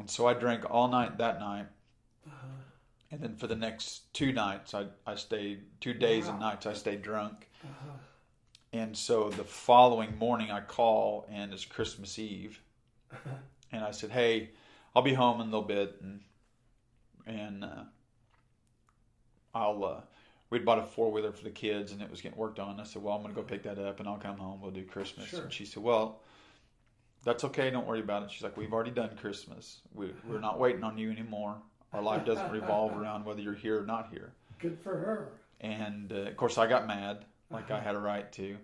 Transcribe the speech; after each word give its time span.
And 0.00 0.10
so 0.10 0.26
I 0.26 0.34
drank 0.34 0.68
all 0.70 0.88
night 0.88 1.18
that 1.18 1.38
night. 1.38 1.66
And 3.12 3.20
then 3.20 3.34
for 3.34 3.46
the 3.46 3.56
next 3.56 4.12
two 4.14 4.32
nights, 4.32 4.72
I, 4.72 4.86
I 5.06 5.16
stayed, 5.16 5.62
two 5.80 5.92
days 5.92 6.28
and 6.28 6.38
nights, 6.38 6.64
I 6.64 6.74
stayed 6.74 7.02
drunk. 7.02 7.48
And 8.72 8.96
so 8.96 9.30
the 9.30 9.42
following 9.42 10.16
morning, 10.16 10.50
I 10.52 10.60
call, 10.60 11.26
and 11.30 11.52
it's 11.52 11.64
Christmas 11.64 12.18
Eve. 12.18 12.60
And 13.72 13.84
I 13.84 13.90
said, 13.90 14.10
hey, 14.10 14.50
I'll 14.94 15.02
be 15.02 15.12
home 15.12 15.40
in 15.40 15.48
a 15.48 15.50
little 15.50 15.62
bit. 15.62 15.96
And, 16.02 16.20
and 17.26 17.64
uh, 17.64 17.84
I'll, 19.54 19.84
uh, 19.84 20.00
we'd 20.50 20.64
bought 20.64 20.78
a 20.78 20.84
four 20.84 21.10
wheeler 21.10 21.32
for 21.32 21.42
the 21.42 21.50
kids, 21.50 21.90
and 21.90 22.00
it 22.00 22.08
was 22.08 22.20
getting 22.20 22.38
worked 22.38 22.60
on. 22.60 22.78
I 22.78 22.84
said, 22.84 23.02
well, 23.02 23.16
I'm 23.16 23.22
going 23.22 23.34
to 23.34 23.40
go 23.40 23.46
pick 23.46 23.64
that 23.64 23.78
up, 23.78 23.98
and 23.98 24.08
I'll 24.08 24.18
come 24.18 24.38
home. 24.38 24.60
We'll 24.62 24.70
do 24.70 24.84
Christmas. 24.84 25.26
Sure. 25.26 25.42
And 25.42 25.52
she 25.52 25.64
said, 25.64 25.82
well, 25.82 26.20
that's 27.24 27.44
okay. 27.44 27.70
Don't 27.70 27.86
worry 27.86 28.00
about 28.00 28.22
it. 28.22 28.30
She's 28.30 28.42
like, 28.42 28.56
we've 28.56 28.72
already 28.72 28.90
done 28.90 29.10
Christmas. 29.16 29.80
We, 29.94 30.12
we're 30.26 30.40
not 30.40 30.58
waiting 30.58 30.84
on 30.84 30.96
you 30.96 31.10
anymore. 31.10 31.56
Our 31.92 32.02
life 32.02 32.24
doesn't 32.24 32.50
revolve 32.52 32.96
around 32.96 33.24
whether 33.24 33.40
you're 33.40 33.54
here 33.54 33.80
or 33.80 33.86
not 33.86 34.08
here. 34.10 34.32
Good 34.58 34.78
for 34.78 34.96
her. 34.96 35.32
And 35.60 36.12
uh, 36.12 36.28
of 36.28 36.36
course, 36.36 36.56
I 36.56 36.66
got 36.66 36.86
mad, 36.86 37.24
like 37.50 37.70
I 37.70 37.80
had 37.80 37.94
a 37.94 37.98
right 37.98 38.30
to, 38.32 38.56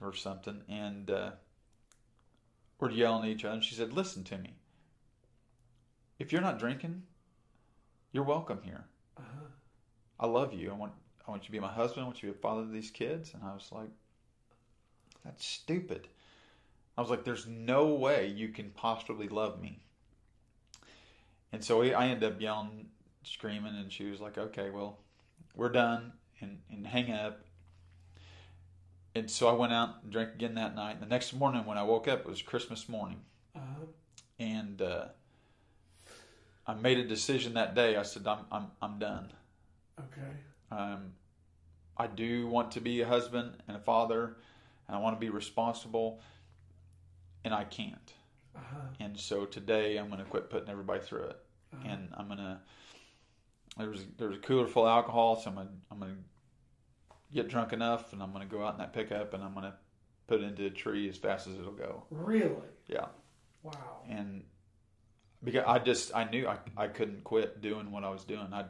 or 0.00 0.12
something. 0.14 0.62
And 0.68 1.10
uh, 1.10 1.30
we're 2.80 2.90
yelling 2.90 3.24
at 3.24 3.30
each 3.30 3.44
other. 3.44 3.54
And 3.54 3.64
she 3.64 3.74
said, 3.74 3.92
"Listen 3.92 4.24
to 4.24 4.38
me. 4.38 4.54
If 6.18 6.32
you're 6.32 6.42
not 6.42 6.58
drinking, 6.58 7.02
you're 8.12 8.24
welcome 8.24 8.60
here. 8.62 8.84
Uh-huh. 9.16 9.46
I 10.18 10.26
love 10.26 10.52
you. 10.52 10.70
I 10.70 10.74
want 10.74 10.92
I 11.26 11.30
want 11.30 11.44
you 11.44 11.46
to 11.46 11.52
be 11.52 11.60
my 11.60 11.72
husband. 11.72 12.02
I 12.02 12.06
want 12.06 12.22
you 12.22 12.28
to 12.30 12.34
be 12.34 12.38
a 12.38 12.42
father 12.42 12.62
to 12.62 12.70
these 12.70 12.90
kids." 12.90 13.32
And 13.34 13.44
I 13.44 13.54
was 13.54 13.68
like, 13.70 13.90
"That's 15.24 15.46
stupid." 15.46 16.08
I 16.96 17.00
was 17.00 17.10
like, 17.10 17.24
"There's 17.24 17.46
no 17.46 17.86
way 17.86 18.28
you 18.28 18.48
can 18.48 18.70
possibly 18.70 19.28
love 19.28 19.60
me." 19.60 19.80
And 21.52 21.64
so 21.64 21.80
we, 21.80 21.94
I 21.94 22.08
ended 22.08 22.32
up 22.32 22.40
yelling, 22.40 22.86
screaming, 23.22 23.74
and 23.76 23.92
she 23.92 24.10
was 24.10 24.20
like, 24.20 24.38
"Okay, 24.38 24.70
well." 24.70 24.98
we're 25.54 25.70
done 25.70 26.12
and, 26.40 26.58
and 26.70 26.86
hang 26.86 27.10
up. 27.12 27.40
And 29.14 29.30
so 29.30 29.48
I 29.48 29.52
went 29.52 29.72
out 29.72 29.96
and 30.02 30.12
drank 30.12 30.34
again 30.34 30.54
that 30.56 30.74
night. 30.74 30.92
And 30.92 31.02
the 31.02 31.06
next 31.06 31.32
morning 31.32 31.64
when 31.64 31.78
I 31.78 31.84
woke 31.84 32.08
up, 32.08 32.20
it 32.20 32.26
was 32.26 32.42
Christmas 32.42 32.88
morning. 32.88 33.20
Uh-huh. 33.54 33.86
And 34.40 34.82
uh, 34.82 35.06
I 36.66 36.74
made 36.74 36.98
a 36.98 37.06
decision 37.06 37.54
that 37.54 37.74
day. 37.74 37.96
I 37.96 38.02
said, 38.02 38.26
I'm, 38.26 38.40
I'm, 38.50 38.66
I'm 38.82 38.98
done. 38.98 39.32
Okay. 40.00 40.32
Um, 40.72 41.12
I 41.96 42.08
do 42.08 42.48
want 42.48 42.72
to 42.72 42.80
be 42.80 43.02
a 43.02 43.06
husband 43.06 43.52
and 43.68 43.76
a 43.76 43.80
father, 43.80 44.36
and 44.88 44.96
I 44.96 44.98
want 44.98 45.14
to 45.14 45.20
be 45.20 45.30
responsible, 45.30 46.20
and 47.44 47.52
I 47.54 47.64
can't. 47.64 48.12
Uh-huh. 48.56 48.76
And 49.00 49.18
so 49.18 49.44
today 49.44 49.96
I'm 49.96 50.06
going 50.08 50.18
to 50.20 50.24
quit 50.24 50.48
putting 50.50 50.68
everybody 50.70 51.00
through 51.00 51.24
it. 51.24 51.36
Uh-huh. 51.72 51.88
and 51.90 52.08
I'm 52.16 52.28
gonna. 52.28 52.60
There 53.76 53.88
was 53.88 54.04
there 54.16 54.28
was 54.28 54.36
a 54.36 54.40
cooler 54.40 54.68
full 54.68 54.86
of 54.86 54.90
alcohol, 54.90 55.34
so 55.36 55.50
I'm 55.50 55.56
gonna 55.56 55.70
I'm 55.90 55.98
gonna 55.98 56.14
get 57.32 57.48
drunk 57.48 57.72
enough, 57.72 58.12
and 58.12 58.22
I'm 58.22 58.32
gonna 58.32 58.46
go 58.46 58.64
out 58.64 58.74
in 58.74 58.78
that 58.78 58.92
pickup, 58.92 59.34
and 59.34 59.42
I'm 59.42 59.54
gonna 59.54 59.74
put 60.28 60.40
it 60.40 60.44
into 60.44 60.66
a 60.66 60.70
tree 60.70 61.08
as 61.08 61.16
fast 61.16 61.48
as 61.48 61.54
it'll 61.54 61.72
go. 61.72 62.04
Really? 62.10 62.54
Yeah, 62.86 63.06
Wow. 63.64 64.02
and 64.08 64.44
because 65.42 65.64
I 65.66 65.80
just 65.80 66.14
I 66.14 66.22
knew 66.30 66.46
I 66.46 66.58
I 66.76 66.86
couldn't 66.86 67.24
quit 67.24 67.60
doing 67.60 67.90
what 67.90 68.04
I 68.04 68.10
was 68.10 68.22
doing. 68.22 68.46
I 68.52 68.66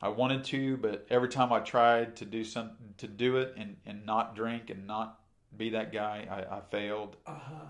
I 0.00 0.08
wanted 0.08 0.44
to, 0.44 0.78
but 0.78 1.06
every 1.10 1.28
time 1.28 1.52
I 1.52 1.60
tried 1.60 2.16
to 2.16 2.24
do 2.24 2.42
some 2.44 2.70
to 2.96 3.06
do 3.06 3.36
it 3.36 3.52
and 3.58 3.76
and 3.84 4.06
not 4.06 4.34
drink 4.34 4.70
and 4.70 4.86
not 4.86 5.19
be 5.56 5.70
that 5.70 5.92
guy, 5.92 6.26
I, 6.30 6.42
I 6.56 6.60
failed 6.60 7.16
Uh-huh. 7.26 7.64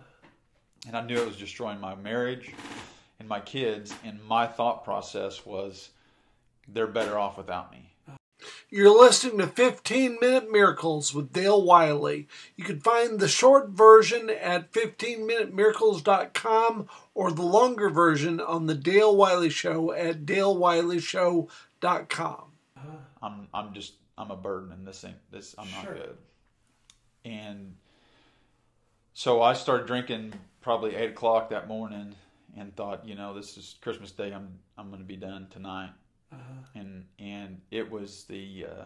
and 0.87 0.97
I 0.97 1.01
knew 1.03 1.17
it 1.21 1.27
was 1.27 1.37
destroying 1.37 1.81
my 1.81 1.95
marriage 1.95 2.53
and 3.19 3.29
my 3.29 3.41
kids. 3.41 3.95
And 4.05 4.23
my 4.25 4.47
thought 4.47 4.85
process 4.85 5.45
was, 5.47 5.91
they're 6.69 6.87
better 6.87 7.19
off 7.19 7.37
without 7.37 7.71
me. 7.73 7.87
You're 8.71 8.99
listening 8.99 9.37
to 9.39 9.47
15 9.49 10.17
Minute 10.21 10.51
Miracles 10.51 11.13
with 11.13 11.31
Dale 11.33 11.63
Wiley. 11.63 12.27
You 12.57 12.65
can 12.65 12.81
find 12.81 13.21
the 13.21 13.29
short 13.29 13.69
version 13.71 14.31
at 14.31 14.73
15minutemiracles.com 14.73 16.89
or 17.15 17.31
the 17.33 17.43
longer 17.43 17.91
version 17.91 18.41
on 18.41 18.65
the 18.67 18.75
Dale 18.75 19.15
Wiley 19.15 19.51
Show 19.51 19.93
at 19.93 20.25
dalewiley.show.com. 20.25 22.45
I'm 23.23 23.49
I'm 23.53 23.75
just 23.75 23.95
I'm 24.17 24.31
a 24.31 24.37
burden, 24.37 24.73
and 24.73 24.87
this 24.87 25.05
ain't 25.05 25.17
this. 25.31 25.55
I'm 25.59 25.67
Sure. 25.67 25.83
not 25.95 25.97
good. 26.03 26.17
And 27.25 27.77
so 29.13 29.43
I 29.43 29.53
started 29.53 29.87
drinking 29.87 30.35
probably 30.61 30.95
eight 30.97 31.11
o'clock 31.11 31.51
that 31.51 31.69
morning, 31.69 32.15
and 32.57 32.75
thought, 32.75 33.07
you 33.07 33.15
know, 33.15 33.35
this 33.35 33.57
is 33.57 33.77
Christmas 33.81 34.13
Day. 34.13 34.33
I'm 34.33 34.59
I'm 34.77 34.89
going 34.89 35.01
to 35.01 35.07
be 35.07 35.17
done 35.17 35.47
tonight. 35.51 35.91
Uh-huh. 36.33 36.81
and 36.81 37.07
and 37.19 37.61
it 37.73 37.91
was 37.91 38.23
the 38.25 38.67
uh, 38.71 38.85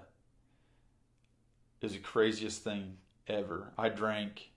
was 1.84 1.92
the 1.92 1.98
craziest 1.98 2.64
thing 2.64 2.96
ever. 3.28 3.70
I 3.78 3.90
drank. 3.90 4.50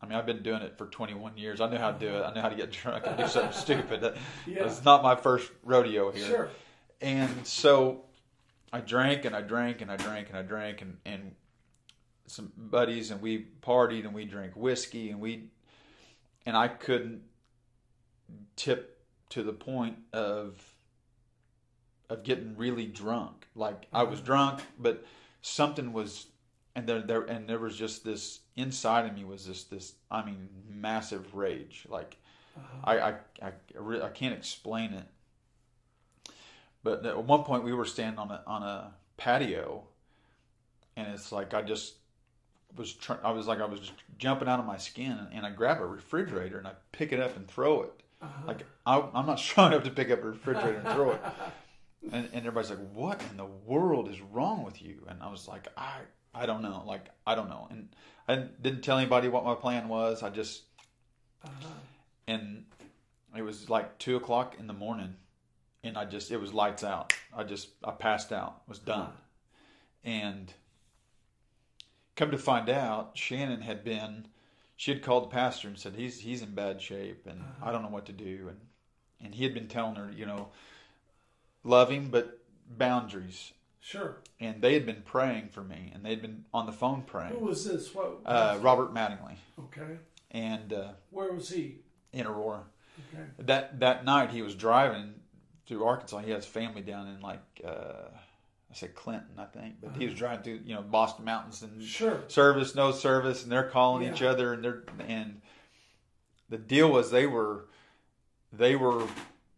I 0.00 0.06
mean, 0.06 0.16
I've 0.16 0.26
been 0.26 0.42
doing 0.42 0.62
it 0.62 0.78
for 0.78 0.86
21 0.86 1.36
years. 1.36 1.60
I 1.60 1.68
knew 1.68 1.78
how 1.78 1.92
to 1.92 1.98
do 1.98 2.08
it. 2.08 2.22
I 2.22 2.32
knew 2.32 2.40
how 2.40 2.48
to 2.48 2.56
get 2.56 2.72
drunk 2.82 3.04
and 3.06 3.16
do 3.16 3.28
something 3.28 3.52
stupid. 3.52 4.16
Yeah. 4.46 4.64
It's 4.64 4.84
not 4.84 5.02
my 5.02 5.14
first 5.14 5.50
rodeo 5.62 6.10
here. 6.10 6.26
Sure. 6.26 6.48
And 7.00 7.46
so 7.46 8.04
I 8.72 8.80
drank 8.80 9.24
and 9.24 9.34
I 9.34 9.42
drank 9.42 9.80
and 9.80 9.90
I 9.90 9.96
drank 9.96 10.28
and 10.28 10.38
I 10.38 10.42
drank 10.42 10.82
and, 10.82 10.96
and 11.04 11.34
some 12.26 12.52
buddies 12.56 13.10
and 13.10 13.20
we 13.20 13.46
partied 13.62 14.04
and 14.04 14.14
we 14.14 14.24
drank 14.24 14.54
whiskey 14.54 15.10
and 15.10 15.20
we 15.20 15.48
and 16.46 16.56
I 16.56 16.68
couldn't 16.68 17.22
tip 18.56 19.00
to 19.30 19.42
the 19.42 19.52
point 19.52 19.96
of 20.12 20.60
of 22.08 22.22
getting 22.24 22.56
really 22.56 22.86
drunk. 22.86 23.46
Like 23.54 23.86
I 23.92 24.02
was 24.02 24.18
mm-hmm. 24.18 24.26
drunk, 24.26 24.60
but 24.78 25.04
something 25.40 25.92
was 25.92 26.26
and 26.74 26.86
there 26.86 27.00
there 27.00 27.22
and 27.22 27.48
there 27.48 27.58
was 27.58 27.76
just 27.76 28.04
this 28.04 28.40
inside 28.56 29.06
of 29.06 29.14
me 29.14 29.24
was 29.24 29.46
this 29.46 29.64
this 29.64 29.94
I 30.10 30.24
mean 30.24 30.48
massive 30.68 31.34
rage. 31.34 31.86
Like 31.88 32.16
uh-huh. 32.56 32.78
I 32.84 33.00
I 33.00 33.14
I, 33.42 33.52
re- 33.74 34.02
I 34.02 34.08
can't 34.08 34.34
explain 34.34 34.92
it. 34.92 35.06
But 36.84 37.06
at 37.06 37.24
one 37.24 37.44
point 37.44 37.62
we 37.62 37.72
were 37.72 37.84
standing 37.84 38.18
on 38.18 38.30
a 38.30 38.42
on 38.46 38.62
a 38.62 38.94
patio, 39.16 39.84
and 40.96 41.08
it's 41.12 41.30
like 41.30 41.54
I 41.54 41.62
just 41.62 41.94
was 42.76 42.92
tr- 42.94 43.14
I 43.22 43.30
was 43.30 43.46
like 43.46 43.60
I 43.60 43.66
was 43.66 43.80
just 43.80 43.92
jumping 44.18 44.48
out 44.48 44.60
of 44.60 44.66
my 44.66 44.78
skin, 44.78 45.12
and, 45.12 45.28
and 45.32 45.46
I 45.46 45.50
grab 45.50 45.80
a 45.80 45.86
refrigerator 45.86 46.58
and 46.58 46.66
I 46.66 46.72
pick 46.92 47.12
it 47.12 47.20
up 47.20 47.36
and 47.36 47.46
throw 47.48 47.82
it. 47.82 48.02
Uh-huh. 48.20 48.46
Like 48.46 48.64
I, 48.86 49.02
I'm 49.14 49.26
not 49.26 49.38
strong 49.40 49.72
enough 49.72 49.84
to 49.84 49.90
pick 49.90 50.10
up 50.10 50.22
a 50.22 50.28
refrigerator 50.28 50.78
and 50.84 50.88
throw 50.94 51.12
it. 51.12 51.20
And, 52.10 52.28
and 52.32 52.46
everybody's 52.46 52.70
like, 52.70 52.92
"What 52.92 53.22
in 53.30 53.36
the 53.36 53.46
world 53.46 54.08
is 54.08 54.20
wrong 54.20 54.64
with 54.64 54.82
you?" 54.82 55.06
And 55.08 55.22
I 55.22 55.30
was 55.30 55.46
like, 55.46 55.68
"I 55.76 55.98
I 56.34 56.46
don't 56.46 56.62
know. 56.62 56.82
Like 56.86 57.06
I 57.26 57.34
don't 57.34 57.48
know." 57.48 57.68
And 57.70 57.88
I 58.28 58.36
didn't 58.36 58.82
tell 58.82 58.98
anybody 58.98 59.28
what 59.28 59.44
my 59.44 59.54
plan 59.54 59.88
was. 59.88 60.22
I 60.22 60.30
just 60.30 60.62
uh-huh. 61.44 61.68
and 62.26 62.64
it 63.36 63.42
was 63.42 63.70
like 63.70 63.98
two 63.98 64.16
o'clock 64.16 64.56
in 64.58 64.66
the 64.66 64.72
morning 64.72 65.14
and 65.84 65.96
i 65.96 66.04
just 66.04 66.30
it 66.30 66.40
was 66.40 66.52
lights 66.52 66.84
out 66.84 67.12
i 67.34 67.42
just 67.42 67.68
i 67.84 67.90
passed 67.90 68.32
out 68.32 68.62
was 68.68 68.78
done 68.78 69.00
uh-huh. 69.00 69.10
and 70.04 70.54
come 72.16 72.30
to 72.30 72.38
find 72.38 72.68
out 72.68 73.12
shannon 73.16 73.60
had 73.62 73.82
been 73.84 74.26
she 74.76 74.92
had 74.92 75.02
called 75.02 75.24
the 75.24 75.28
pastor 75.34 75.68
and 75.68 75.78
said 75.78 75.94
he's 75.96 76.20
he's 76.20 76.42
in 76.42 76.54
bad 76.54 76.80
shape 76.80 77.26
and 77.26 77.42
i 77.62 77.70
don't 77.72 77.82
know 77.82 77.88
what 77.88 78.06
to 78.06 78.12
do 78.12 78.48
and 78.48 78.58
and 79.24 79.34
he 79.34 79.44
had 79.44 79.54
been 79.54 79.68
telling 79.68 79.94
her 79.96 80.10
you 80.14 80.26
know 80.26 80.48
love 81.64 81.90
him 81.90 82.08
but 82.10 82.38
boundaries 82.68 83.52
Sure. 83.84 84.18
and 84.38 84.62
they 84.62 84.74
had 84.74 84.86
been 84.86 85.02
praying 85.04 85.48
for 85.48 85.62
me 85.64 85.90
and 85.92 86.04
they'd 86.04 86.22
been 86.22 86.44
on 86.54 86.66
the 86.66 86.72
phone 86.72 87.02
praying 87.02 87.32
Who 87.32 87.46
was 87.46 87.64
this? 87.64 87.92
What? 87.92 88.20
uh, 88.24 88.58
robert 88.60 88.94
mattingly 88.94 89.36
okay. 89.58 89.96
and 90.30 90.72
uh, 90.72 90.92
Where 91.10 91.32
was 91.32 91.48
he? 91.48 91.78
in 92.12 92.26
aurora 92.26 92.62
Okay. 93.12 93.24
that 93.40 93.80
that 93.80 94.04
night 94.04 94.30
he 94.30 94.42
was 94.42 94.54
driving 94.54 95.14
through 95.66 95.82
Arkansas. 95.84 96.18
He 96.18 96.30
has 96.32 96.44
family 96.44 96.82
down 96.82 97.08
in 97.08 97.20
like 97.22 97.40
uh, 97.64 98.08
I 98.72 98.74
said 98.74 98.94
Clinton, 98.94 99.28
I 99.38 99.44
think, 99.44 99.74
but 99.82 99.96
he 99.98 100.06
was 100.06 100.14
driving 100.14 100.42
through 100.42 100.60
you 100.64 100.74
know 100.74 100.80
Boston 100.80 101.26
Mountains 101.26 101.60
and 101.62 101.82
Sure. 101.82 102.22
service, 102.28 102.74
no 102.74 102.90
service, 102.90 103.42
and 103.42 103.52
they're 103.52 103.68
calling 103.68 104.10
each 104.10 104.22
other, 104.22 104.54
and 104.54 104.64
they're 104.64 104.82
and 105.06 105.42
the 106.48 106.56
deal 106.56 106.90
was 106.90 107.10
they 107.10 107.26
were 107.26 107.66
they 108.50 108.74
were 108.74 109.06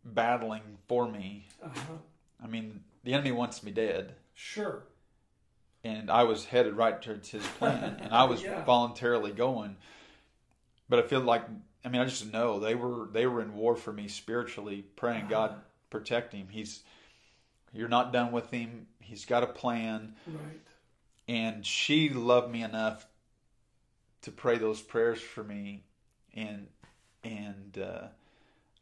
battling 0.05 0.62
for 0.88 1.08
me. 1.08 1.46
Uh-huh. 1.62 1.94
I 2.43 2.46
mean, 2.49 2.82
the 3.05 3.14
enemy 3.14 3.31
wants 3.32 3.62
me 3.62 3.70
dead, 3.70 4.14
Sure. 4.34 4.82
and 5.84 6.10
I 6.10 6.25
was 6.25 6.46
headed 6.46 6.75
right 6.75 7.00
towards 7.00 7.31
his 7.31 7.46
plan, 7.46 7.96
and 8.02 8.12
I 8.12 8.25
was 8.25 8.43
Yeah. 8.43 8.64
voluntarily 8.64 9.31
going. 9.31 9.76
But 10.88 10.99
I 10.99 11.02
feel 11.02 11.20
like 11.20 11.44
I 11.84 11.88
mean 11.88 12.00
I 12.02 12.05
just 12.05 12.32
know 12.32 12.58
they 12.58 12.75
were 12.75 13.06
they 13.12 13.26
were 13.28 13.40
in 13.40 13.55
war 13.55 13.76
for 13.76 13.93
me 13.93 14.08
spiritually, 14.08 14.84
praying 14.96 15.28
God 15.28 15.55
protect 15.88 16.32
him. 16.32 16.49
He's 16.50 16.82
you're 17.75 17.88
not 17.88 18.12
done 18.12 18.32
with 18.32 18.50
him. 18.50 18.87
He's 19.00 19.25
got 19.26 19.43
a 19.43 19.47
plan, 19.49 20.15
Right. 20.26 20.61
and 21.29 21.65
she 21.67 22.09
loved 22.09 22.50
me 22.50 22.62
enough 22.62 23.06
to 24.23 24.31
pray 24.31 24.56
those 24.59 24.81
prayers 24.81 25.21
for 25.21 25.44
me, 25.44 25.85
and 26.35 26.69
and 27.23 27.79
uh, 27.79 28.06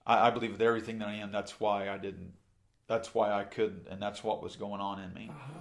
I, 0.07 0.29
I 0.29 0.31
believe 0.31 0.53
with 0.53 0.63
everything 0.63 0.99
that 1.01 1.09
I 1.09 1.15
am, 1.15 1.33
that's 1.33 1.59
why 1.59 1.89
I 1.89 1.99
didn't. 1.99 2.35
That's 2.87 3.15
why 3.15 3.33
I 3.33 3.45
couldn't, 3.45 3.87
and 3.89 4.01
that's 4.03 4.23
what 4.23 4.43
was 4.43 4.57
going 4.57 4.81
on 4.81 5.01
in 5.01 5.13
me. 5.15 5.31
Uh-huh. 5.31 5.59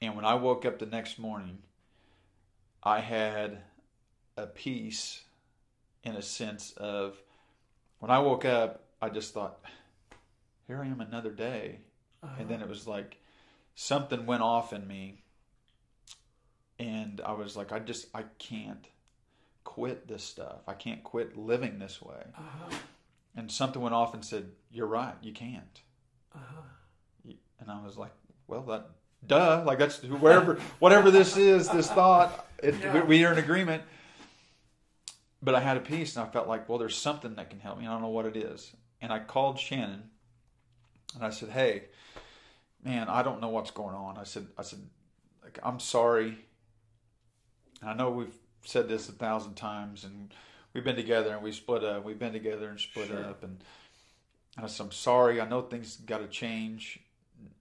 And 0.00 0.16
when 0.16 0.24
I 0.24 0.34
woke 0.34 0.64
up 0.64 0.78
the 0.78 0.86
next 0.86 1.18
morning, 1.18 1.58
I 2.82 3.00
had 3.00 3.58
a 4.36 4.46
peace 4.46 5.22
in 6.04 6.14
a 6.16 6.22
sense 6.22 6.72
of 6.76 7.16
when 7.98 8.10
I 8.10 8.18
woke 8.18 8.44
up, 8.44 8.84
I 9.00 9.08
just 9.08 9.32
thought, 9.32 9.60
here 10.66 10.82
I 10.82 10.86
am 10.86 11.00
another 11.00 11.30
day. 11.30 11.78
Uh-huh. 12.22 12.34
And 12.38 12.48
then 12.48 12.60
it 12.60 12.68
was 12.68 12.86
like 12.86 13.18
something 13.74 14.26
went 14.26 14.42
off 14.42 14.72
in 14.72 14.86
me. 14.86 15.22
And 16.78 17.20
I 17.24 17.32
was 17.32 17.56
like, 17.56 17.72
I 17.72 17.78
just, 17.78 18.06
I 18.14 18.24
can't 18.38 18.86
quit 19.64 20.08
this 20.08 20.24
stuff. 20.24 20.60
I 20.66 20.74
can't 20.74 21.02
quit 21.04 21.36
living 21.36 21.78
this 21.78 22.00
way. 22.02 22.22
Uh-huh. 22.36 22.74
And 23.36 23.50
something 23.50 23.80
went 23.80 23.94
off 23.94 24.14
and 24.14 24.24
said, 24.24 24.50
You're 24.70 24.86
right, 24.86 25.14
you 25.22 25.32
can't. 25.32 25.80
Uh-huh. 26.34 27.32
And 27.60 27.70
I 27.70 27.82
was 27.84 27.96
like, 27.96 28.12
Well, 28.46 28.62
that, 28.62 28.90
duh. 29.26 29.62
Like, 29.64 29.78
that's 29.78 30.02
wherever, 30.02 30.54
whatever 30.80 31.10
this 31.10 31.36
is, 31.36 31.68
this 31.68 31.90
thought, 31.90 32.46
it, 32.62 32.74
Yeah. 32.80 33.04
we 33.04 33.24
are 33.24 33.32
in 33.32 33.38
agreement. 33.38 33.82
But 35.40 35.54
I 35.54 35.60
had 35.60 35.76
a 35.76 35.80
peace 35.80 36.16
and 36.16 36.26
I 36.26 36.30
felt 36.30 36.48
like, 36.48 36.68
Well, 36.68 36.78
there's 36.78 36.96
something 36.96 37.36
that 37.36 37.50
can 37.50 37.60
help 37.60 37.78
me. 37.78 37.86
I 37.86 37.90
don't 37.92 38.02
know 38.02 38.08
what 38.08 38.26
it 38.26 38.36
is. 38.36 38.72
And 39.00 39.12
I 39.12 39.18
called 39.20 39.58
Shannon 39.58 40.10
and 41.14 41.24
I 41.24 41.30
said, 41.30 41.50
Hey, 41.50 41.84
man, 42.84 43.08
I 43.08 43.22
don't 43.22 43.40
know 43.40 43.48
what's 43.48 43.70
going 43.70 43.94
on. 43.94 44.18
I 44.18 44.24
said, 44.24 44.46
I 44.58 44.62
said, 44.62 44.80
like, 45.42 45.58
I'm 45.62 45.80
sorry. 45.80 46.38
And 47.80 47.90
I 47.90 47.94
know 47.94 48.10
we've 48.10 48.34
said 48.64 48.88
this 48.88 49.08
a 49.08 49.12
thousand 49.12 49.54
times 49.54 50.04
and 50.04 50.32
we've 50.72 50.84
been 50.84 50.96
together 50.96 51.32
and 51.34 51.42
we 51.42 51.52
split 51.52 51.82
up. 51.84 52.04
We've 52.04 52.18
been 52.18 52.32
together 52.32 52.68
and 52.68 52.78
split 52.78 53.08
Sure. 53.08 53.18
up. 53.18 53.42
And, 53.42 53.62
and 54.56 54.64
I 54.64 54.68
said, 54.68 54.84
I'm 54.86 54.92
sorry. 54.92 55.40
I 55.40 55.48
know 55.48 55.62
things 55.62 55.96
got 55.96 56.18
to 56.18 56.28
change 56.28 57.00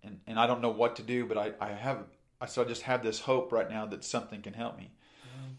and, 0.04 0.20
and 0.28 0.40
I 0.40 0.46
don't 0.48 0.62
know 0.62 0.70
what 0.70 0.96
to 0.98 1.04
do, 1.04 1.26
but 1.26 1.38
I, 1.38 1.54
I 1.60 1.70
have, 1.74 2.04
I 2.40 2.46
said, 2.46 2.66
I 2.66 2.70
just 2.70 2.84
have 2.84 3.04
this 3.04 3.22
hope 3.22 3.52
right 3.52 3.70
now 3.70 3.86
that 3.88 4.04
something 4.04 4.42
can 4.42 4.54
help 4.54 4.78
me. 4.78 4.92
Um, 5.24 5.58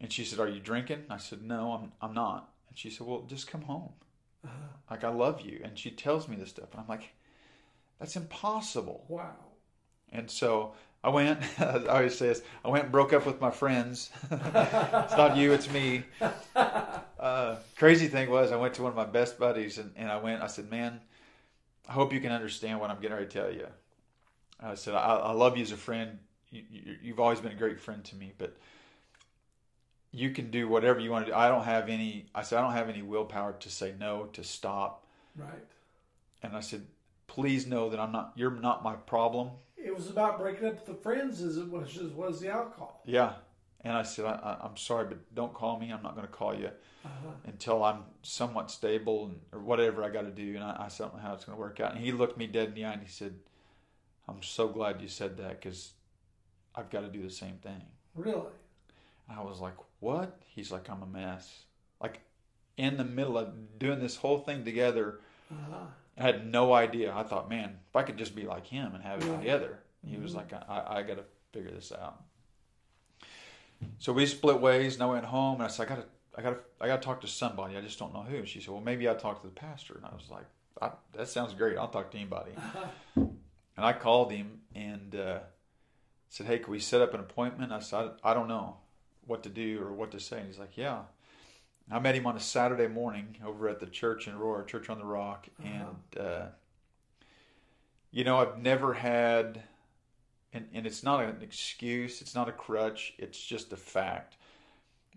And 0.00 0.12
she 0.12 0.24
said, 0.24 0.38
Are 0.38 0.48
you 0.48 0.60
drinking? 0.60 1.04
I 1.10 1.18
said, 1.18 1.42
No, 1.42 1.72
I'm, 1.72 1.92
I'm 2.00 2.14
not. 2.14 2.50
And 2.68 2.78
she 2.78 2.88
said, 2.90 3.06
Well, 3.06 3.22
just 3.28 3.46
come 3.46 3.62
home. 3.62 3.90
Like, 4.90 5.04
I 5.04 5.08
love 5.08 5.40
you. 5.40 5.60
And 5.64 5.78
she 5.78 5.90
tells 5.90 6.28
me 6.28 6.36
this 6.36 6.50
stuff. 6.50 6.68
And 6.72 6.80
I'm 6.80 6.88
like, 6.88 7.14
That's 7.98 8.16
impossible. 8.16 9.04
Wow. 9.08 9.36
And 10.12 10.30
so 10.30 10.74
I 11.04 11.08
went, 11.08 11.40
I 11.58 11.84
always 11.86 12.16
say 12.16 12.28
this, 12.28 12.42
I 12.64 12.68
went 12.68 12.84
and 12.84 12.92
broke 12.92 13.12
up 13.12 13.26
with 13.26 13.40
my 13.40 13.50
friends. 13.50 14.10
it's 14.30 15.16
not 15.16 15.36
you, 15.36 15.52
it's 15.52 15.70
me. 15.70 16.04
Uh, 17.22 17.56
crazy 17.76 18.08
thing 18.08 18.28
was, 18.28 18.50
I 18.50 18.56
went 18.56 18.74
to 18.74 18.82
one 18.82 18.90
of 18.90 18.96
my 18.96 19.04
best 19.04 19.38
buddies 19.38 19.78
and, 19.78 19.92
and 19.94 20.10
I 20.10 20.16
went, 20.16 20.42
I 20.42 20.48
said, 20.48 20.68
Man, 20.68 21.00
I 21.88 21.92
hope 21.92 22.12
you 22.12 22.20
can 22.20 22.32
understand 22.32 22.80
what 22.80 22.90
I'm 22.90 23.00
getting 23.00 23.16
ready 23.16 23.28
to 23.28 23.32
tell 23.32 23.52
you. 23.52 23.68
I 24.60 24.74
said, 24.74 24.94
I, 24.94 25.14
I 25.14 25.30
love 25.30 25.56
you 25.56 25.62
as 25.62 25.70
a 25.70 25.76
friend. 25.76 26.18
You, 26.50 26.64
you, 26.68 26.96
you've 27.00 27.20
always 27.20 27.38
been 27.38 27.52
a 27.52 27.56
great 27.56 27.78
friend 27.78 28.02
to 28.06 28.16
me, 28.16 28.32
but 28.38 28.56
you 30.12 30.30
can 30.30 30.50
do 30.50 30.68
whatever 30.68 31.00
you 31.00 31.10
want 31.10 31.26
to 31.26 31.32
do. 31.32 31.36
I 31.36 31.48
don't 31.48 31.64
have 31.64 31.88
any, 31.88 32.26
I 32.34 32.42
said, 32.42 32.58
I 32.58 32.62
don't 32.62 32.72
have 32.74 32.88
any 32.88 33.02
willpower 33.02 33.54
to 33.54 33.70
say 33.70 33.94
no, 33.98 34.24
to 34.34 34.44
stop. 34.44 35.06
Right. 35.36 35.64
And 36.42 36.54
I 36.56 36.60
said, 36.60 36.86
please 37.26 37.66
know 37.66 37.88
that 37.88 37.98
I'm 37.98 38.12
not, 38.12 38.32
you're 38.36 38.50
not 38.50 38.82
my 38.82 38.94
problem. 38.94 39.50
It 39.76 39.94
was 39.94 40.08
about 40.10 40.38
breaking 40.38 40.68
up 40.68 40.74
with 40.74 40.86
the 40.86 40.94
friends 40.94 41.40
as 41.40 41.56
it 41.56 41.68
was 41.68 41.96
as 41.98 42.10
was 42.12 42.40
the 42.40 42.50
alcohol. 42.50 43.00
Yeah. 43.04 43.32
And 43.84 43.96
I 43.96 44.02
said, 44.02 44.26
I, 44.26 44.58
I'm 44.62 44.76
sorry, 44.76 45.06
but 45.06 45.34
don't 45.34 45.52
call 45.54 45.78
me. 45.80 45.90
I'm 45.90 46.02
not 46.02 46.14
going 46.14 46.26
to 46.26 46.32
call 46.32 46.54
you 46.54 46.70
Uh-huh. 47.04 47.30
until 47.46 47.82
I'm 47.82 48.04
somewhat 48.22 48.70
stable 48.70 49.24
and 49.26 49.40
or 49.52 49.58
whatever 49.58 50.04
I 50.04 50.08
got 50.10 50.22
to 50.22 50.30
do. 50.30 50.54
And 50.54 50.62
I, 50.62 50.84
I 50.84 50.88
said, 50.88 51.04
I 51.06 51.08
don't 51.08 51.16
know 51.16 51.22
how 51.28 51.34
it's 51.34 51.44
going 51.44 51.56
to 51.56 51.60
work 51.60 51.80
out. 51.80 51.92
And 51.96 52.04
he 52.04 52.12
looked 52.12 52.36
me 52.38 52.46
dead 52.46 52.68
in 52.68 52.74
the 52.74 52.84
eye 52.84 52.92
and 52.92 53.02
he 53.02 53.08
said, 53.08 53.34
I'm 54.28 54.42
so 54.42 54.68
glad 54.68 55.00
you 55.02 55.08
said 55.08 55.36
that 55.38 55.60
because 55.60 55.92
I've 56.76 56.90
got 56.90 57.00
to 57.00 57.08
do 57.08 57.22
the 57.22 57.30
same 57.30 57.56
thing. 57.56 57.82
Really? 58.14 58.52
And 59.28 59.38
I 59.38 59.42
was 59.42 59.58
like, 59.58 59.74
what? 60.02 60.42
He's 60.46 60.70
like, 60.72 60.90
I'm 60.90 61.02
a 61.02 61.06
mess. 61.06 61.64
Like 62.00 62.20
in 62.76 62.96
the 62.96 63.04
middle 63.04 63.38
of 63.38 63.78
doing 63.78 64.00
this 64.00 64.16
whole 64.16 64.38
thing 64.38 64.64
together, 64.64 65.20
Uh-huh. 65.50 65.86
I 66.18 66.22
had 66.22 66.46
no 66.46 66.72
idea. 66.74 67.14
I 67.14 67.22
thought, 67.22 67.48
man, 67.48 67.78
if 67.88 67.96
I 67.96 68.02
could 68.02 68.18
just 68.18 68.34
be 68.34 68.42
like 68.44 68.66
him 68.66 68.94
and 68.94 69.02
have 69.02 69.22
it 69.22 69.28
Right. 69.30 69.38
together. 69.38 69.78
He 70.04 70.18
was 70.18 70.32
Mhm. 70.32 70.36
like, 70.36 70.52
I, 70.52 70.98
I, 70.98 71.02
got 71.02 71.16
to 71.18 71.24
figure 71.52 71.70
this 71.70 71.92
out. 71.92 72.22
So 73.98 74.12
we 74.12 74.26
split 74.26 74.60
ways, 74.60 74.94
and 74.94 75.02
I 75.02 75.06
went 75.06 75.24
home, 75.26 75.54
and 75.54 75.62
I 75.64 75.68
said, 75.68 75.86
I 75.86 75.88
got 75.94 76.02
to, 76.02 76.08
I 76.36 76.42
got 76.42 76.50
to, 76.50 76.58
I 76.80 76.86
got 76.88 77.00
to 77.02 77.06
talk 77.06 77.20
to 77.20 77.28
somebody. 77.28 77.76
I 77.76 77.80
just 77.80 77.98
don't 77.98 78.12
know 78.12 78.22
who. 78.22 78.44
She 78.44 78.60
said, 78.60 78.70
Well, 78.70 78.80
maybe 78.80 79.06
I'll 79.08 79.16
talk 79.16 79.40
to 79.42 79.46
the 79.46 79.52
pastor. 79.54 79.94
And 79.94 80.04
I 80.04 80.14
was 80.14 80.28
like, 80.30 80.46
I, 80.80 80.90
That 81.12 81.28
sounds 81.28 81.54
great. 81.54 81.78
I'll 81.78 81.88
talk 81.88 82.10
to 82.10 82.18
anybody. 82.18 82.52
And 83.74 83.86
I 83.86 83.94
called 83.94 84.30
him 84.32 84.60
and 84.74 85.14
uh, 85.14 85.38
said, 86.28 86.46
Hey, 86.46 86.58
can 86.58 86.70
we 86.72 86.78
set 86.78 87.00
up 87.00 87.14
an 87.14 87.20
appointment? 87.20 87.72
I 87.72 87.78
said, 87.80 88.10
I, 88.22 88.32
I 88.32 88.34
don't 88.34 88.48
know 88.48 88.76
what 89.26 89.42
to 89.44 89.48
do 89.48 89.80
or 89.82 89.92
what 89.92 90.10
to 90.12 90.20
say. 90.20 90.38
And 90.38 90.46
he's 90.46 90.58
like, 90.58 90.76
Yeah. 90.76 91.00
I 91.90 91.98
met 91.98 92.14
him 92.14 92.26
on 92.26 92.36
a 92.36 92.40
Saturday 92.40 92.86
morning 92.86 93.36
over 93.44 93.68
at 93.68 93.80
the 93.80 93.86
church 93.86 94.26
in 94.28 94.34
Aurora, 94.34 94.64
Church 94.64 94.88
on 94.88 94.98
the 94.98 95.04
Rock. 95.04 95.48
And, 95.62 96.18
uh, 96.18 96.46
you 98.12 98.24
know, 98.24 98.38
I've 98.38 98.58
never 98.58 98.94
had, 98.94 99.62
and, 100.52 100.68
and 100.72 100.86
it's 100.86 101.02
not 101.02 101.24
an 101.24 101.38
excuse, 101.42 102.22
it's 102.22 102.34
not 102.34 102.48
a 102.48 102.52
crutch, 102.52 103.14
it's 103.18 103.38
just 103.42 103.72
a 103.72 103.76
fact. 103.76 104.36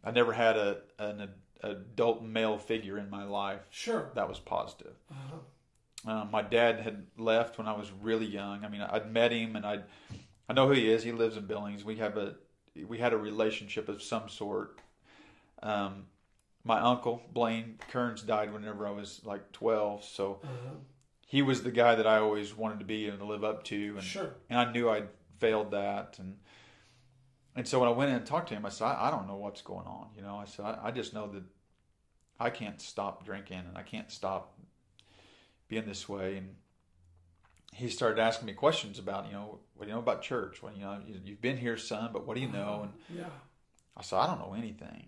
I 0.04 0.12
never 0.12 0.34
had 0.34 0.58
a 0.58 0.78
an 1.00 1.30
adult 1.62 2.24
male 2.24 2.58
figure 2.58 2.98
in 2.98 3.10
my 3.10 3.24
life 3.24 3.62
Sure. 3.69 4.12
that 4.16 4.28
was 4.28 4.40
positive. 4.40 4.96
Uh-huh. 5.10 6.12
Um, 6.12 6.30
my 6.31 6.42
dad 6.44 6.80
had 6.81 7.06
left 7.18 7.58
when 7.58 7.68
I 7.68 7.74
was 7.74 7.92
really 8.01 8.28
young. 8.28 8.63
I 8.63 8.69
mean, 8.69 8.81
I'd 8.81 9.12
met 9.12 9.31
him, 9.31 9.56
and 9.56 9.66
I, 9.66 9.80
I 10.48 10.54
know 10.54 10.68
who 10.68 10.74
he 10.74 10.90
is. 10.90 11.04
He 11.04 11.12
lives 11.12 11.38
in 11.38 11.46
Billings. 11.48 11.84
We 11.84 11.96
have 11.98 12.18
a, 12.18 12.36
we 12.88 12.98
had 12.98 13.13
a 13.13 13.18
relationship 13.18 13.88
of 13.89 14.01
some 14.01 14.27
sort. 14.30 14.80
Um, 15.63 16.06
my 16.63 16.80
uncle 16.80 17.22
Blaine 17.31 17.80
Kearns 17.89 18.22
died 18.22 18.51
whenever 18.51 18.88
I 18.88 18.92
was 18.92 19.22
like 19.24 19.51
twelve, 19.51 20.04
so 20.04 20.39
Uh-huh. 20.44 20.75
he 21.27 21.42
was 21.42 21.63
the 21.63 21.72
guy 21.72 21.95
that 21.95 22.07
I 22.07 22.18
always 22.19 22.56
wanted 22.56 22.80
to 22.80 22.86
be 22.86 23.07
and 23.07 23.19
to 23.19 23.25
live 23.25 23.44
up 23.44 23.63
to, 23.66 23.94
and 23.95 24.04
Sure. 24.04 24.36
and 24.50 24.60
I 24.60 24.72
knew 24.72 24.89
I'd 24.89 25.07
failed 25.39 25.72
that, 25.72 26.18
and 26.19 26.38
and 27.56 27.68
so 27.68 27.80
when 27.80 27.88
I 27.88 27.92
went 27.94 28.10
in 28.10 28.18
and 28.18 28.25
talked 28.25 28.50
to 28.50 28.56
him, 28.56 28.66
I 28.66 28.69
said, 28.69 28.86
I, 28.86 29.07
I 29.07 29.12
don't 29.12 29.27
know 29.27 29.38
what's 29.38 29.62
going 29.62 29.88
on. 29.88 30.10
You 30.16 30.24
know, 30.24 30.36
I 30.36 30.44
said, 30.45 30.66
I, 30.66 30.88
I 30.88 30.92
just 30.92 31.13
know 31.13 31.27
that 31.27 31.44
I 32.38 32.50
can't 32.50 32.81
stop 32.81 33.24
drinking 33.25 33.60
and 33.60 33.77
I 33.77 33.81
can't 33.81 34.12
stop 34.12 34.60
being 35.69 35.86
this 35.86 36.10
way. 36.10 36.36
And 36.38 36.56
he 37.75 37.89
started 37.89 38.20
asking 38.22 38.46
me 38.48 38.53
questions 38.53 39.00
about, 39.00 39.27
you 39.27 39.34
know, 39.34 39.60
what 39.75 39.84
do 39.86 39.89
you 39.89 39.94
know 39.96 40.00
about 40.01 40.22
church? 40.22 40.63
Well, 40.63 40.72
you 40.74 40.82
know, 40.82 40.98
you, 41.05 41.20
you've 41.24 41.41
been 41.41 41.58
here, 41.58 41.75
son, 41.77 42.10
but 42.13 42.25
what 42.25 42.36
do 42.36 42.41
you 42.41 42.48
know? 42.50 42.82
And 42.84 43.20
Yeah. 43.20 43.29
I 43.98 44.01
said, 44.01 44.17
I 44.20 44.27
don't 44.27 44.39
know 44.39 44.53
anything. 44.58 45.08